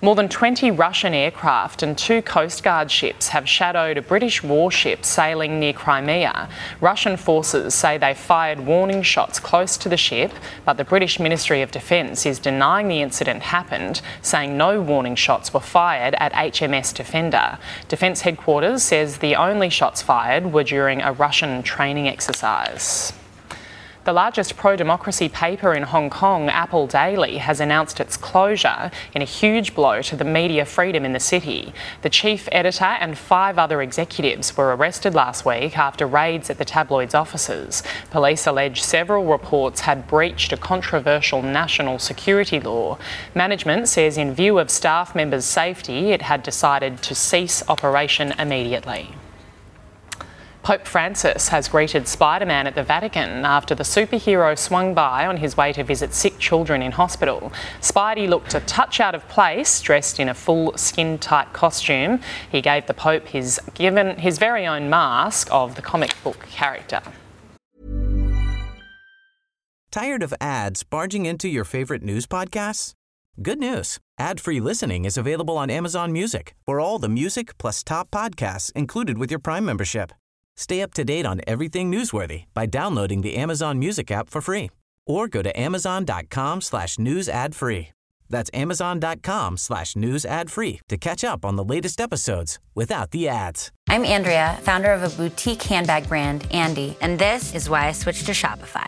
More 0.00 0.14
than 0.14 0.28
20 0.28 0.70
Russian 0.70 1.12
aircraft 1.12 1.82
and 1.82 1.98
two 1.98 2.22
Coast 2.22 2.62
Guard 2.62 2.88
ships 2.88 3.28
have 3.28 3.48
shadowed 3.48 3.98
a 3.98 4.02
British 4.02 4.44
warship 4.44 5.04
sailing 5.04 5.58
near 5.58 5.72
Crimea. 5.72 6.48
Russian 6.80 7.16
forces 7.16 7.74
say 7.74 7.98
they 7.98 8.14
fired 8.14 8.60
warning 8.60 9.02
shots 9.02 9.40
close 9.40 9.76
to 9.78 9.88
the 9.88 9.96
ship, 9.96 10.30
but 10.64 10.76
the 10.76 10.84
British 10.84 11.18
Ministry 11.18 11.62
of 11.62 11.72
Defence 11.72 12.26
is 12.26 12.38
denying 12.38 12.86
the 12.86 13.02
incident 13.02 13.42
happened, 13.42 14.00
saying 14.22 14.56
no 14.56 14.80
warning 14.80 15.16
shots 15.16 15.52
were 15.52 15.58
fired 15.58 16.14
at 16.20 16.32
HMS 16.32 16.94
Defender. 16.94 17.58
Defence 17.88 18.20
headquarters 18.20 18.84
says 18.84 19.18
the 19.18 19.34
only 19.34 19.68
shots 19.68 20.00
fired 20.00 20.52
were 20.52 20.62
during 20.62 21.02
a 21.02 21.12
Russian 21.12 21.64
training 21.64 22.06
exercise. 22.06 23.12
The 24.08 24.14
largest 24.14 24.56
pro 24.56 24.74
democracy 24.74 25.28
paper 25.28 25.74
in 25.74 25.82
Hong 25.82 26.08
Kong, 26.08 26.48
Apple 26.48 26.86
Daily, 26.86 27.36
has 27.36 27.60
announced 27.60 28.00
its 28.00 28.16
closure 28.16 28.90
in 29.14 29.20
a 29.20 29.26
huge 29.26 29.74
blow 29.74 30.00
to 30.00 30.16
the 30.16 30.24
media 30.24 30.64
freedom 30.64 31.04
in 31.04 31.12
the 31.12 31.20
city. 31.20 31.74
The 32.00 32.08
chief 32.08 32.48
editor 32.50 32.86
and 32.86 33.18
five 33.18 33.58
other 33.58 33.82
executives 33.82 34.56
were 34.56 34.74
arrested 34.74 35.14
last 35.14 35.44
week 35.44 35.76
after 35.76 36.06
raids 36.06 36.48
at 36.48 36.56
the 36.56 36.64
tabloid's 36.64 37.14
offices. 37.14 37.82
Police 38.10 38.46
allege 38.46 38.82
several 38.82 39.26
reports 39.26 39.82
had 39.82 40.08
breached 40.08 40.54
a 40.54 40.56
controversial 40.56 41.42
national 41.42 41.98
security 41.98 42.60
law. 42.60 42.96
Management 43.34 43.88
says, 43.88 44.16
in 44.16 44.32
view 44.32 44.58
of 44.58 44.70
staff 44.70 45.14
members' 45.14 45.44
safety, 45.44 46.12
it 46.12 46.22
had 46.22 46.42
decided 46.42 47.02
to 47.02 47.14
cease 47.14 47.62
operation 47.68 48.32
immediately. 48.38 49.10
Pope 50.68 50.86
Francis 50.86 51.48
has 51.48 51.66
greeted 51.66 52.06
Spider 52.06 52.44
Man 52.44 52.66
at 52.66 52.74
the 52.74 52.82
Vatican 52.82 53.46
after 53.46 53.74
the 53.74 53.84
superhero 53.84 54.54
swung 54.58 54.92
by 54.92 55.24
on 55.24 55.38
his 55.38 55.56
way 55.56 55.72
to 55.72 55.82
visit 55.82 56.12
sick 56.12 56.38
children 56.38 56.82
in 56.82 56.92
hospital. 56.92 57.50
Spidey 57.80 58.28
looked 58.28 58.52
a 58.52 58.60
touch 58.60 59.00
out 59.00 59.14
of 59.14 59.26
place, 59.28 59.80
dressed 59.80 60.20
in 60.20 60.28
a 60.28 60.34
full 60.34 60.76
skin 60.76 61.16
tight 61.16 61.54
costume. 61.54 62.20
He 62.52 62.60
gave 62.60 62.86
the 62.86 62.92
Pope 62.92 63.28
his 63.28 63.58
given 63.72 64.18
his 64.18 64.36
very 64.36 64.66
own 64.66 64.90
mask 64.90 65.48
of 65.50 65.74
the 65.74 65.80
comic 65.80 66.14
book 66.22 66.46
character. 66.50 67.00
Tired 69.90 70.22
of 70.22 70.34
ads 70.38 70.82
barging 70.82 71.24
into 71.24 71.48
your 71.48 71.64
favorite 71.64 72.02
news 72.02 72.26
podcasts? 72.26 72.92
Good 73.40 73.58
news. 73.58 74.00
Ad-free 74.18 74.60
listening 74.60 75.06
is 75.06 75.16
available 75.16 75.56
on 75.56 75.70
Amazon 75.70 76.12
Music. 76.12 76.54
For 76.66 76.78
all 76.78 76.98
the 76.98 77.08
music 77.08 77.56
plus 77.56 77.82
top 77.82 78.10
podcasts 78.10 78.70
included 78.72 79.16
with 79.16 79.30
your 79.30 79.40
Prime 79.40 79.64
membership. 79.64 80.12
Stay 80.58 80.82
up 80.82 80.92
to 80.94 81.04
date 81.04 81.24
on 81.24 81.40
everything 81.46 81.90
newsworthy 81.90 82.46
by 82.52 82.66
downloading 82.66 83.20
the 83.22 83.36
Amazon 83.36 83.78
Music 83.78 84.10
app 84.10 84.28
for 84.28 84.40
free 84.40 84.70
or 85.06 85.28
go 85.28 85.40
to 85.40 85.58
amazon.com 85.58 86.60
slash 86.60 86.98
news 86.98 87.28
ad 87.28 87.54
free. 87.54 87.90
That's 88.28 88.50
amazon.com 88.52 89.56
slash 89.56 89.94
news 89.94 90.24
ad 90.24 90.50
free 90.50 90.80
to 90.88 90.96
catch 90.96 91.22
up 91.22 91.44
on 91.44 91.54
the 91.54 91.64
latest 91.64 92.00
episodes 92.00 92.58
without 92.74 93.12
the 93.12 93.28
ads. 93.28 93.70
I'm 93.88 94.04
Andrea, 94.04 94.58
founder 94.62 94.92
of 94.92 95.02
a 95.04 95.16
boutique 95.16 95.62
handbag 95.62 96.08
brand, 96.08 96.46
Andy, 96.50 96.96
and 97.00 97.18
this 97.18 97.54
is 97.54 97.70
why 97.70 97.86
I 97.86 97.92
switched 97.92 98.26
to 98.26 98.32
Shopify. 98.32 98.87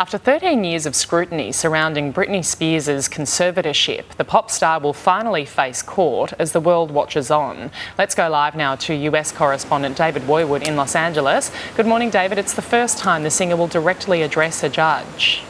After 0.00 0.16
13 0.16 0.62
years 0.62 0.86
of 0.86 0.94
scrutiny 0.94 1.50
surrounding 1.50 2.12
Britney 2.12 2.44
Spears' 2.44 3.08
conservatorship, 3.08 4.04
the 4.10 4.24
pop 4.24 4.48
star 4.48 4.78
will 4.78 4.92
finally 4.92 5.44
face 5.44 5.82
court 5.82 6.32
as 6.38 6.52
the 6.52 6.60
world 6.60 6.92
watches 6.92 7.32
on. 7.32 7.72
Let's 7.98 8.14
go 8.14 8.28
live 8.28 8.54
now 8.54 8.76
to 8.76 8.94
US 8.94 9.32
correspondent 9.32 9.96
David 9.96 10.22
Woiwod 10.22 10.62
in 10.62 10.76
Los 10.76 10.94
Angeles. 10.94 11.50
Good 11.76 11.88
morning, 11.88 12.10
David. 12.10 12.38
It's 12.38 12.54
the 12.54 12.62
first 12.62 12.98
time 12.98 13.24
the 13.24 13.30
singer 13.30 13.56
will 13.56 13.66
directly 13.66 14.22
address 14.22 14.62
a 14.62 14.68
judge. 14.68 15.42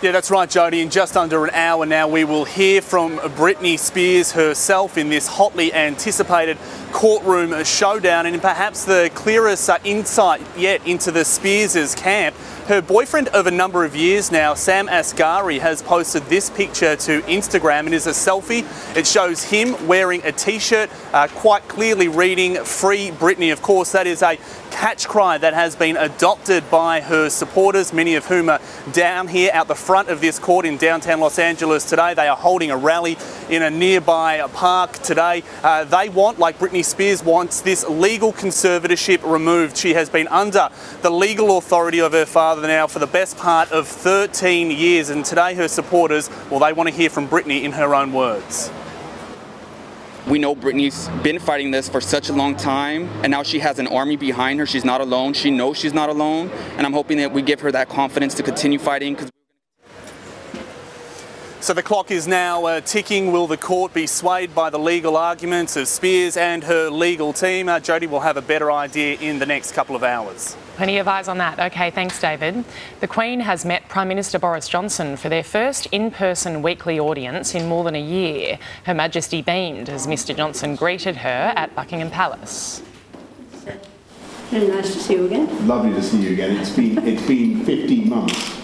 Yeah, 0.00 0.12
that's 0.12 0.30
right, 0.30 0.48
Jodie. 0.48 0.80
In 0.80 0.90
just 0.90 1.16
under 1.16 1.44
an 1.44 1.50
hour 1.50 1.84
now, 1.84 2.06
we 2.06 2.22
will 2.22 2.44
hear 2.44 2.80
from 2.80 3.18
Britney 3.18 3.76
Spears 3.76 4.30
herself 4.30 4.96
in 4.96 5.08
this 5.08 5.26
hotly 5.26 5.74
anticipated 5.74 6.56
courtroom 6.92 7.64
showdown 7.64 8.24
and 8.26 8.40
perhaps 8.40 8.84
the 8.84 9.10
clearest 9.16 9.68
insight 9.82 10.40
yet 10.56 10.86
into 10.86 11.10
the 11.10 11.24
Spears' 11.24 11.96
camp. 11.96 12.36
Her 12.68 12.82
boyfriend 12.82 13.28
of 13.28 13.46
a 13.46 13.50
number 13.50 13.86
of 13.86 13.96
years 13.96 14.30
now, 14.30 14.52
Sam 14.52 14.88
Asghari, 14.88 15.58
has 15.58 15.80
posted 15.80 16.24
this 16.24 16.50
picture 16.50 16.96
to 16.96 17.22
Instagram. 17.22 17.86
It 17.86 17.94
is 17.94 18.06
a 18.06 18.10
selfie. 18.10 18.62
It 18.94 19.06
shows 19.06 19.42
him 19.42 19.86
wearing 19.86 20.20
a 20.22 20.32
t 20.32 20.58
shirt, 20.58 20.90
uh, 21.14 21.28
quite 21.28 21.66
clearly 21.66 22.08
reading 22.08 22.56
Free 22.56 23.10
Britney. 23.10 23.54
Of 23.54 23.62
course, 23.62 23.92
that 23.92 24.06
is 24.06 24.20
a 24.20 24.36
catch 24.70 25.08
cry 25.08 25.38
that 25.38 25.54
has 25.54 25.76
been 25.76 25.96
adopted 25.96 26.70
by 26.70 27.00
her 27.00 27.30
supporters, 27.30 27.94
many 27.94 28.16
of 28.16 28.26
whom 28.26 28.50
are 28.50 28.60
down 28.92 29.28
here 29.28 29.50
out 29.54 29.66
the 29.66 29.74
front 29.74 30.10
of 30.10 30.20
this 30.20 30.38
court 30.38 30.66
in 30.66 30.76
downtown 30.76 31.20
Los 31.20 31.38
Angeles 31.38 31.88
today. 31.88 32.12
They 32.12 32.28
are 32.28 32.36
holding 32.36 32.70
a 32.70 32.76
rally 32.76 33.16
in 33.48 33.62
a 33.62 33.70
nearby 33.70 34.46
park 34.52 34.92
today. 34.98 35.42
Uh, 35.62 35.84
they 35.84 36.10
want, 36.10 36.38
like 36.38 36.58
Britney 36.58 36.84
Spears 36.84 37.24
wants, 37.24 37.62
this 37.62 37.88
legal 37.88 38.30
conservatorship 38.30 39.28
removed. 39.28 39.78
She 39.78 39.94
has 39.94 40.10
been 40.10 40.28
under 40.28 40.68
the 41.00 41.10
legal 41.10 41.56
authority 41.56 42.00
of 42.00 42.12
her 42.12 42.26
father 42.26 42.57
now 42.66 42.86
for 42.86 42.98
the 42.98 43.06
best 43.06 43.36
part 43.36 43.70
of 43.72 43.86
13 43.86 44.70
years, 44.70 45.10
and 45.10 45.24
today 45.24 45.54
her 45.54 45.68
supporters, 45.68 46.28
well, 46.50 46.60
they 46.60 46.72
want 46.72 46.88
to 46.88 46.94
hear 46.94 47.10
from 47.10 47.28
Britney 47.28 47.62
in 47.62 47.72
her 47.72 47.94
own 47.94 48.12
words. 48.12 48.70
We 50.26 50.38
know 50.38 50.54
Britney's 50.54 51.08
been 51.22 51.38
fighting 51.38 51.70
this 51.70 51.88
for 51.88 52.00
such 52.00 52.28
a 52.28 52.32
long 52.32 52.56
time, 52.56 53.08
and 53.22 53.30
now 53.30 53.42
she 53.42 53.60
has 53.60 53.78
an 53.78 53.86
army 53.86 54.16
behind 54.16 54.58
her. 54.58 54.66
She's 54.66 54.84
not 54.84 55.00
alone. 55.00 55.32
She 55.32 55.50
knows 55.50 55.78
she's 55.78 55.94
not 55.94 56.10
alone, 56.10 56.50
and 56.76 56.86
I'm 56.86 56.92
hoping 56.92 57.18
that 57.18 57.32
we 57.32 57.40
give 57.40 57.60
her 57.60 57.72
that 57.72 57.88
confidence 57.88 58.34
to 58.34 58.42
continue 58.42 58.78
fighting. 58.78 59.16
So 61.60 61.74
the 61.74 61.82
clock 61.82 62.12
is 62.12 62.28
now 62.28 62.66
uh, 62.66 62.80
ticking. 62.80 63.32
Will 63.32 63.48
the 63.48 63.56
court 63.56 63.92
be 63.92 64.06
swayed 64.06 64.54
by 64.54 64.70
the 64.70 64.78
legal 64.78 65.16
arguments 65.16 65.76
of 65.76 65.88
Spears 65.88 66.36
and 66.36 66.62
her 66.62 66.88
legal 66.88 67.32
team? 67.32 67.68
Uh, 67.68 67.80
Jodie 67.80 68.08
will 68.08 68.20
have 68.20 68.36
a 68.36 68.42
better 68.42 68.70
idea 68.70 69.18
in 69.20 69.40
the 69.40 69.44
next 69.44 69.72
couple 69.72 69.96
of 69.96 70.04
hours. 70.04 70.56
Plenty 70.76 70.98
of 70.98 71.08
eyes 71.08 71.26
on 71.26 71.38
that. 71.38 71.58
Okay, 71.58 71.90
thanks, 71.90 72.20
David. 72.20 72.64
The 73.00 73.08
Queen 73.08 73.40
has 73.40 73.64
met 73.64 73.88
Prime 73.88 74.06
Minister 74.06 74.38
Boris 74.38 74.68
Johnson 74.68 75.16
for 75.16 75.28
their 75.28 75.42
first 75.42 75.86
in 75.86 76.12
person 76.12 76.62
weekly 76.62 77.00
audience 77.00 77.56
in 77.56 77.66
more 77.66 77.82
than 77.82 77.96
a 77.96 78.00
year. 78.00 78.60
Her 78.84 78.94
Majesty 78.94 79.42
beamed 79.42 79.88
as 79.88 80.06
Mr 80.06 80.34
Johnson 80.36 80.76
greeted 80.76 81.16
her 81.16 81.52
at 81.56 81.74
Buckingham 81.74 82.12
Palace. 82.12 82.82
Very 84.50 84.68
nice 84.68 84.94
to 84.94 85.00
see 85.00 85.14
you 85.14 85.26
again. 85.26 85.66
Lovely 85.66 85.92
to 85.92 86.02
see 86.02 86.18
you 86.18 86.32
again. 86.34 86.56
It's 86.56 86.70
been, 86.70 86.98
it's 87.06 87.26
been 87.26 87.64
15 87.64 88.08
months. 88.08 88.57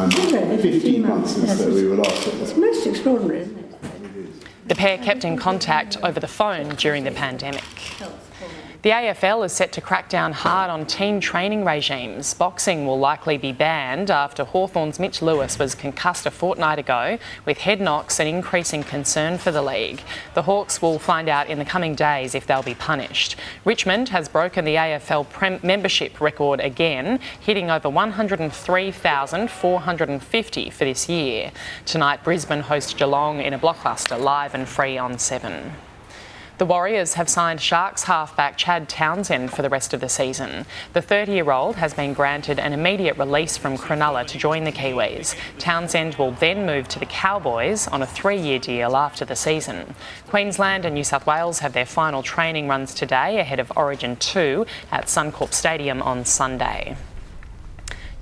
I'm 0.00 0.10
15, 0.10 0.58
15 0.58 1.06
months 1.06 1.32
since 1.32 1.46
yes, 1.46 1.66
we 1.66 1.86
were 1.86 1.96
last 1.96 2.26
at 2.26 2.34
It's 2.36 2.56
most 2.56 2.86
extraordinary, 2.86 3.40
isn't 3.40 3.58
it? 3.58 4.48
The 4.66 4.74
pair 4.74 4.96
kept 4.96 5.26
in 5.26 5.36
contact 5.36 5.98
over 6.02 6.18
the 6.18 6.26
phone 6.26 6.70
during 6.76 7.04
the 7.04 7.10
pandemic. 7.10 7.62
The 8.82 8.90
AFL 8.90 9.44
is 9.44 9.52
set 9.52 9.72
to 9.72 9.82
crack 9.82 10.08
down 10.08 10.32
hard 10.32 10.70
on 10.70 10.86
team 10.86 11.20
training 11.20 11.66
regimes. 11.66 12.32
Boxing 12.32 12.86
will 12.86 12.98
likely 12.98 13.36
be 13.36 13.52
banned 13.52 14.10
after 14.10 14.42
Hawthorn's 14.42 14.98
Mitch 14.98 15.20
Lewis 15.20 15.58
was 15.58 15.74
concussed 15.74 16.24
a 16.24 16.30
fortnight 16.30 16.78
ago, 16.78 17.18
with 17.44 17.58
head 17.58 17.82
knocks 17.82 18.18
and 18.18 18.26
increasing 18.26 18.82
concern 18.82 19.36
for 19.36 19.50
the 19.50 19.60
league. 19.60 20.00
The 20.32 20.40
Hawks 20.42 20.80
will 20.80 20.98
find 20.98 21.28
out 21.28 21.50
in 21.50 21.58
the 21.58 21.64
coming 21.66 21.94
days 21.94 22.34
if 22.34 22.46
they'll 22.46 22.62
be 22.62 22.74
punished. 22.74 23.36
Richmond 23.66 24.08
has 24.08 24.30
broken 24.30 24.64
the 24.64 24.76
AFL 24.76 25.28
prem- 25.28 25.60
membership 25.62 26.18
record 26.18 26.60
again, 26.60 27.20
hitting 27.38 27.70
over 27.70 27.90
103,450 27.90 30.70
for 30.70 30.84
this 30.86 31.06
year. 31.06 31.52
Tonight, 31.84 32.24
Brisbane 32.24 32.60
host 32.60 32.96
Geelong 32.96 33.42
in 33.42 33.52
a 33.52 33.58
blockbuster 33.58 34.18
live 34.18 34.54
and 34.54 34.66
free 34.66 34.96
on 34.96 35.18
7. 35.18 35.72
The 36.60 36.66
Warriors 36.66 37.14
have 37.14 37.30
signed 37.30 37.58
Sharks 37.62 38.02
halfback 38.02 38.58
Chad 38.58 38.86
Townsend 38.86 39.50
for 39.50 39.62
the 39.62 39.70
rest 39.70 39.94
of 39.94 40.00
the 40.00 40.10
season. 40.10 40.66
The 40.92 41.00
30 41.00 41.32
year 41.32 41.50
old 41.50 41.76
has 41.76 41.94
been 41.94 42.12
granted 42.12 42.58
an 42.58 42.74
immediate 42.74 43.16
release 43.16 43.56
from 43.56 43.78
Cronulla 43.78 44.26
to 44.26 44.36
join 44.36 44.64
the 44.64 44.70
Kiwis. 44.70 45.34
Townsend 45.58 46.16
will 46.16 46.32
then 46.32 46.66
move 46.66 46.86
to 46.88 46.98
the 46.98 47.06
Cowboys 47.06 47.88
on 47.88 48.02
a 48.02 48.06
three 48.06 48.38
year 48.38 48.58
deal 48.58 48.94
after 48.94 49.24
the 49.24 49.36
season. 49.36 49.94
Queensland 50.28 50.84
and 50.84 50.94
New 50.94 51.02
South 51.02 51.26
Wales 51.26 51.60
have 51.60 51.72
their 51.72 51.86
final 51.86 52.22
training 52.22 52.68
runs 52.68 52.92
today 52.92 53.38
ahead 53.38 53.58
of 53.58 53.72
Origin 53.74 54.16
2 54.16 54.66
at 54.92 55.06
Suncorp 55.06 55.54
Stadium 55.54 56.02
on 56.02 56.26
Sunday. 56.26 56.94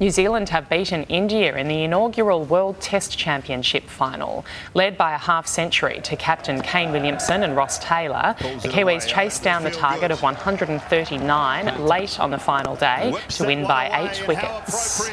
New 0.00 0.10
Zealand 0.10 0.48
have 0.50 0.68
beaten 0.68 1.02
India 1.04 1.56
in 1.56 1.66
the 1.66 1.82
inaugural 1.82 2.44
World 2.44 2.80
Test 2.80 3.18
Championship 3.18 3.82
final. 3.82 4.44
Led 4.72 4.96
by 4.96 5.12
a 5.12 5.18
half 5.18 5.48
century 5.48 6.00
to 6.04 6.14
captain 6.14 6.62
Kane 6.62 6.92
Williamson 6.92 7.42
and 7.42 7.56
Ross 7.56 7.80
Taylor, 7.80 8.36
the 8.38 8.68
Kiwis 8.68 9.08
chased 9.08 9.42
down 9.42 9.64
the 9.64 9.72
target 9.72 10.12
of 10.12 10.22
139 10.22 11.84
late 11.84 12.20
on 12.20 12.30
the 12.30 12.38
final 12.38 12.76
day 12.76 13.12
to 13.30 13.44
win 13.44 13.66
by 13.66 13.90
eight 13.92 14.28
wickets. 14.28 15.10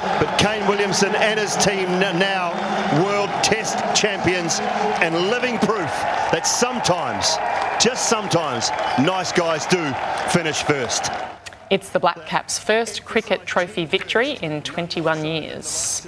But 0.00 0.38
Kane 0.38 0.66
Williamson 0.68 1.14
and 1.16 1.38
his 1.38 1.54
team 1.56 1.86
now 2.00 2.52
world 3.04 3.28
test 3.42 3.78
champions 3.94 4.60
and 5.02 5.14
living 5.28 5.58
proof 5.58 5.90
that 6.32 6.46
sometimes, 6.46 7.36
just 7.78 8.08
sometimes, 8.08 8.70
nice 8.98 9.32
guys 9.32 9.66
do 9.66 9.92
finish 10.30 10.62
first. 10.62 11.10
It's 11.74 11.88
the 11.88 11.98
Black 11.98 12.24
Caps' 12.24 12.56
first 12.56 13.04
cricket 13.04 13.46
trophy 13.46 13.84
victory 13.84 14.38
in 14.40 14.62
21 14.62 15.24
years. 15.24 16.06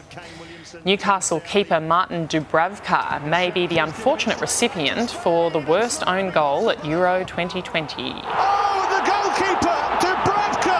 Newcastle 0.85 1.41
keeper 1.41 1.81
Martin 1.81 2.29
Dubravka 2.29 3.27
may 3.27 3.51
be 3.51 3.67
the 3.67 3.79
unfortunate 3.79 4.41
recipient 4.41 5.11
for 5.11 5.51
the 5.51 5.59
worst 5.59 6.07
own 6.07 6.31
goal 6.31 6.71
at 6.71 6.85
Euro 6.85 7.25
2020. 7.25 7.95
Oh, 7.99 8.87
the 8.95 9.03
goalkeeper, 9.11 9.81
Dubravka! 9.99 10.79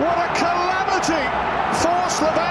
What 0.00 0.16
a 0.16 0.28
calamity 0.34 1.24
for 1.82 2.08
Slovakia! 2.08 2.47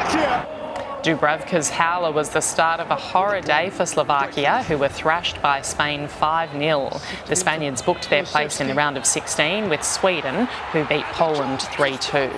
Dubravka's 1.03 1.69
howler 1.69 2.11
was 2.11 2.29
the 2.29 2.41
start 2.41 2.79
of 2.79 2.89
a 2.89 2.95
horror 2.95 3.39
day 3.41 3.69
for 3.69 3.85
Slovakia, 3.85 4.63
who 4.67 4.77
were 4.77 4.89
thrashed 4.89 5.41
by 5.41 5.61
Spain 5.61 6.07
5 6.07 6.51
0. 6.51 6.99
The 7.27 7.35
Spaniards 7.35 7.81
booked 7.81 8.09
their 8.09 8.23
place 8.23 8.59
in 8.59 8.67
the 8.67 8.73
round 8.73 8.97
of 8.97 9.05
16 9.05 9.69
with 9.69 9.83
Sweden, 9.83 10.47
who 10.71 10.83
beat 10.85 11.05
Poland 11.05 11.61
3 11.61 11.97
2. 11.97 12.31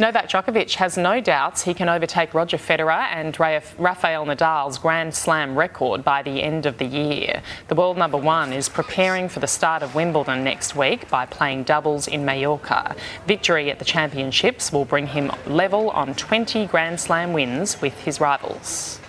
Novak 0.00 0.28
Djokovic 0.28 0.76
has 0.76 0.96
no 0.96 1.20
doubts 1.20 1.62
he 1.62 1.74
can 1.74 1.88
overtake 1.88 2.32
Roger 2.32 2.56
Federer 2.56 3.08
and 3.10 3.36
Rafael 3.40 4.24
Nadal's 4.24 4.78
Grand 4.78 5.12
Slam 5.12 5.58
record 5.58 6.04
by 6.04 6.22
the 6.22 6.40
end 6.40 6.66
of 6.66 6.78
the 6.78 6.84
year. 6.84 7.42
The 7.66 7.74
world 7.74 7.98
number 7.98 8.16
one 8.16 8.52
is 8.52 8.68
preparing 8.68 9.28
for 9.28 9.40
the 9.40 9.48
start 9.48 9.82
of 9.82 9.96
Wimbledon 9.96 10.44
next 10.44 10.76
week 10.76 11.10
by 11.10 11.26
playing 11.26 11.64
doubles 11.64 12.06
in 12.06 12.24
Mallorca. 12.24 12.94
Victory 13.26 13.72
at 13.72 13.80
the 13.80 13.84
championships 13.84 14.70
will 14.72 14.84
bring 14.84 15.08
him 15.08 15.32
level 15.48 15.90
on 15.90 16.14
20 16.14 16.66
Grand 16.66 17.00
Slam 17.00 17.32
wins 17.32 17.82
with 17.82 17.98
his 17.98 18.20
rivals. 18.20 19.00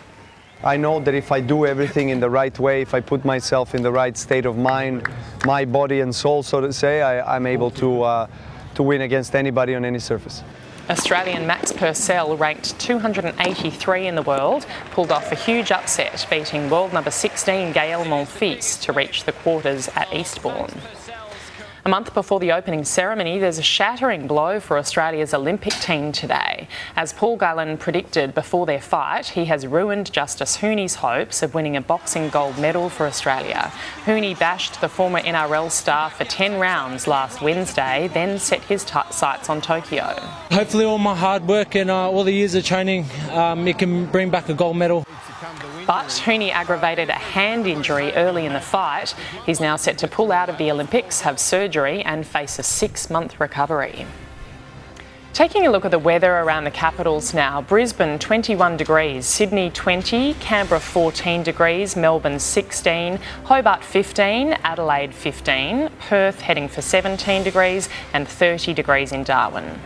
I 0.63 0.75
know 0.75 0.99
that 1.01 1.13
if 1.13 1.31
I 1.31 1.39
do 1.39 1.67
everything 1.67 2.09
in 2.09 2.19
the 2.19 2.31
right 2.31 2.57
way, 2.57 2.81
if 2.81 2.95
I 2.95 2.99
put 2.99 3.23
myself 3.23 3.75
in 3.75 3.83
the 3.83 3.91
right 3.91 4.17
state 4.17 4.47
of 4.47 4.57
mind, 4.57 5.07
my 5.45 5.65
body 5.65 5.99
and 5.99 6.15
soul, 6.15 6.41
so 6.41 6.61
to 6.61 6.73
say, 6.73 7.03
I, 7.03 7.35
am 7.35 7.45
able 7.45 7.69
to, 7.71 8.01
uh, 8.01 8.27
to 8.73 8.81
win 8.81 9.01
against 9.01 9.35
anybody 9.35 9.75
on 9.75 9.85
any 9.85 9.99
surface. 9.99 10.41
Australian 10.89 11.45
Max 11.45 11.71
Purcell, 11.71 12.35
ranked 12.35 12.79
283 12.79 14.07
in 14.07 14.15
the 14.15 14.23
world, 14.23 14.65
pulled 14.89 15.11
off 15.11 15.31
a 15.31 15.35
huge 15.35 15.71
upset, 15.71 16.25
beating 16.31 16.67
world 16.67 16.93
number 16.93 17.11
16 17.11 17.71
Gael 17.73 18.03
Monfils 18.05 18.81
to 18.81 18.91
reach 18.91 19.25
the 19.25 19.31
quarters 19.31 19.87
at 19.89 20.11
Eastbourne. 20.11 20.73
A 21.85 21.89
month 21.89 22.13
before 22.13 22.41
the 22.41 22.51
opening 22.51 22.83
ceremony, 22.83 23.39
there's 23.39 23.57
a 23.57 23.63
shattering 23.63 24.27
blow 24.27 24.59
for 24.59 24.77
Australia's 24.77 25.33
Olympic 25.33 25.71
team 25.73 26.11
today. 26.11 26.67
As 26.97 27.13
Paul 27.13 27.37
Gallen 27.37 27.77
predicted 27.77 28.35
before 28.35 28.65
their 28.65 28.81
fight, 28.81 29.27
he 29.27 29.45
has 29.45 29.65
ruined 29.65 30.11
Justis 30.11 30.57
Huni's 30.57 30.95
hopes 30.95 31.41
of 31.41 31.53
winning 31.53 31.77
a 31.77 31.81
boxing 31.81 32.27
gold 32.27 32.57
medal 32.57 32.89
for 32.89 33.05
Australia. 33.07 33.71
Huni 34.03 34.37
bashed 34.37 34.81
the 34.81 34.89
former 34.89 35.21
NRL 35.21 35.71
star 35.71 36.09
for 36.09 36.25
10 36.25 36.59
rounds 36.59 37.07
last 37.07 37.41
Wednesday, 37.41 38.09
then 38.13 38.39
set 38.39 38.61
his 38.63 38.83
t- 38.83 38.99
sights 39.09 39.49
on 39.49 39.61
Tokyo. 39.61 40.19
Hopefully, 40.51 40.83
all 40.83 40.97
my 40.97 41.15
hard 41.15 41.47
work 41.47 41.75
and 41.75 41.89
uh, 41.89 42.09
all 42.09 42.25
the 42.25 42.33
years 42.33 42.55
of 42.55 42.65
training, 42.65 43.05
um, 43.31 43.65
it 43.69 43.79
can 43.79 44.05
bring 44.07 44.29
back 44.29 44.49
a 44.49 44.53
gold 44.53 44.75
medal. 44.75 45.05
But 45.89 46.05
Huni 46.09 46.51
aggravated 46.51 47.09
a 47.09 47.13
hand 47.13 47.65
injury 47.65 48.13
early 48.13 48.45
in 48.45 48.53
the 48.53 48.59
fight. 48.59 49.15
He's 49.43 49.59
now 49.59 49.75
set 49.75 49.97
to 49.97 50.07
pull 50.07 50.31
out 50.31 50.47
of 50.47 50.59
the 50.59 50.69
Olympics, 50.69 51.21
have 51.21 51.39
surgery, 51.39 52.03
and 52.03 52.27
face 52.27 52.59
a 52.59 52.63
six 52.63 53.09
month 53.09 53.39
recovery. 53.39 54.05
Taking 55.33 55.65
a 55.65 55.71
look 55.71 55.85
at 55.85 55.89
the 55.89 55.97
weather 55.97 56.31
around 56.31 56.65
the 56.65 56.69
capitals 56.69 57.33
now 57.33 57.63
Brisbane 57.63 58.19
21 58.19 58.77
degrees, 58.77 59.25
Sydney 59.25 59.71
20, 59.71 60.35
Canberra 60.35 60.79
14 60.79 61.41
degrees, 61.41 61.95
Melbourne 61.95 62.37
16, 62.37 63.17
Hobart 63.45 63.83
15, 63.83 64.57
Adelaide 64.63 65.15
15, 65.15 65.89
Perth 66.01 66.41
heading 66.41 66.67
for 66.67 66.83
17 66.83 67.41
degrees, 67.41 67.89
and 68.13 68.27
30 68.27 68.75
degrees 68.75 69.11
in 69.11 69.23
Darwin. 69.23 69.79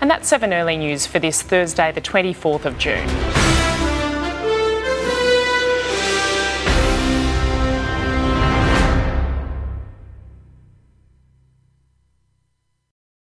And 0.00 0.08
that's 0.08 0.28
7 0.28 0.52
early 0.52 0.76
news 0.76 1.04
for 1.04 1.18
this 1.18 1.42
Thursday, 1.42 1.90
the 1.90 2.00
24th 2.00 2.64
of 2.64 2.78
June. 2.78 3.51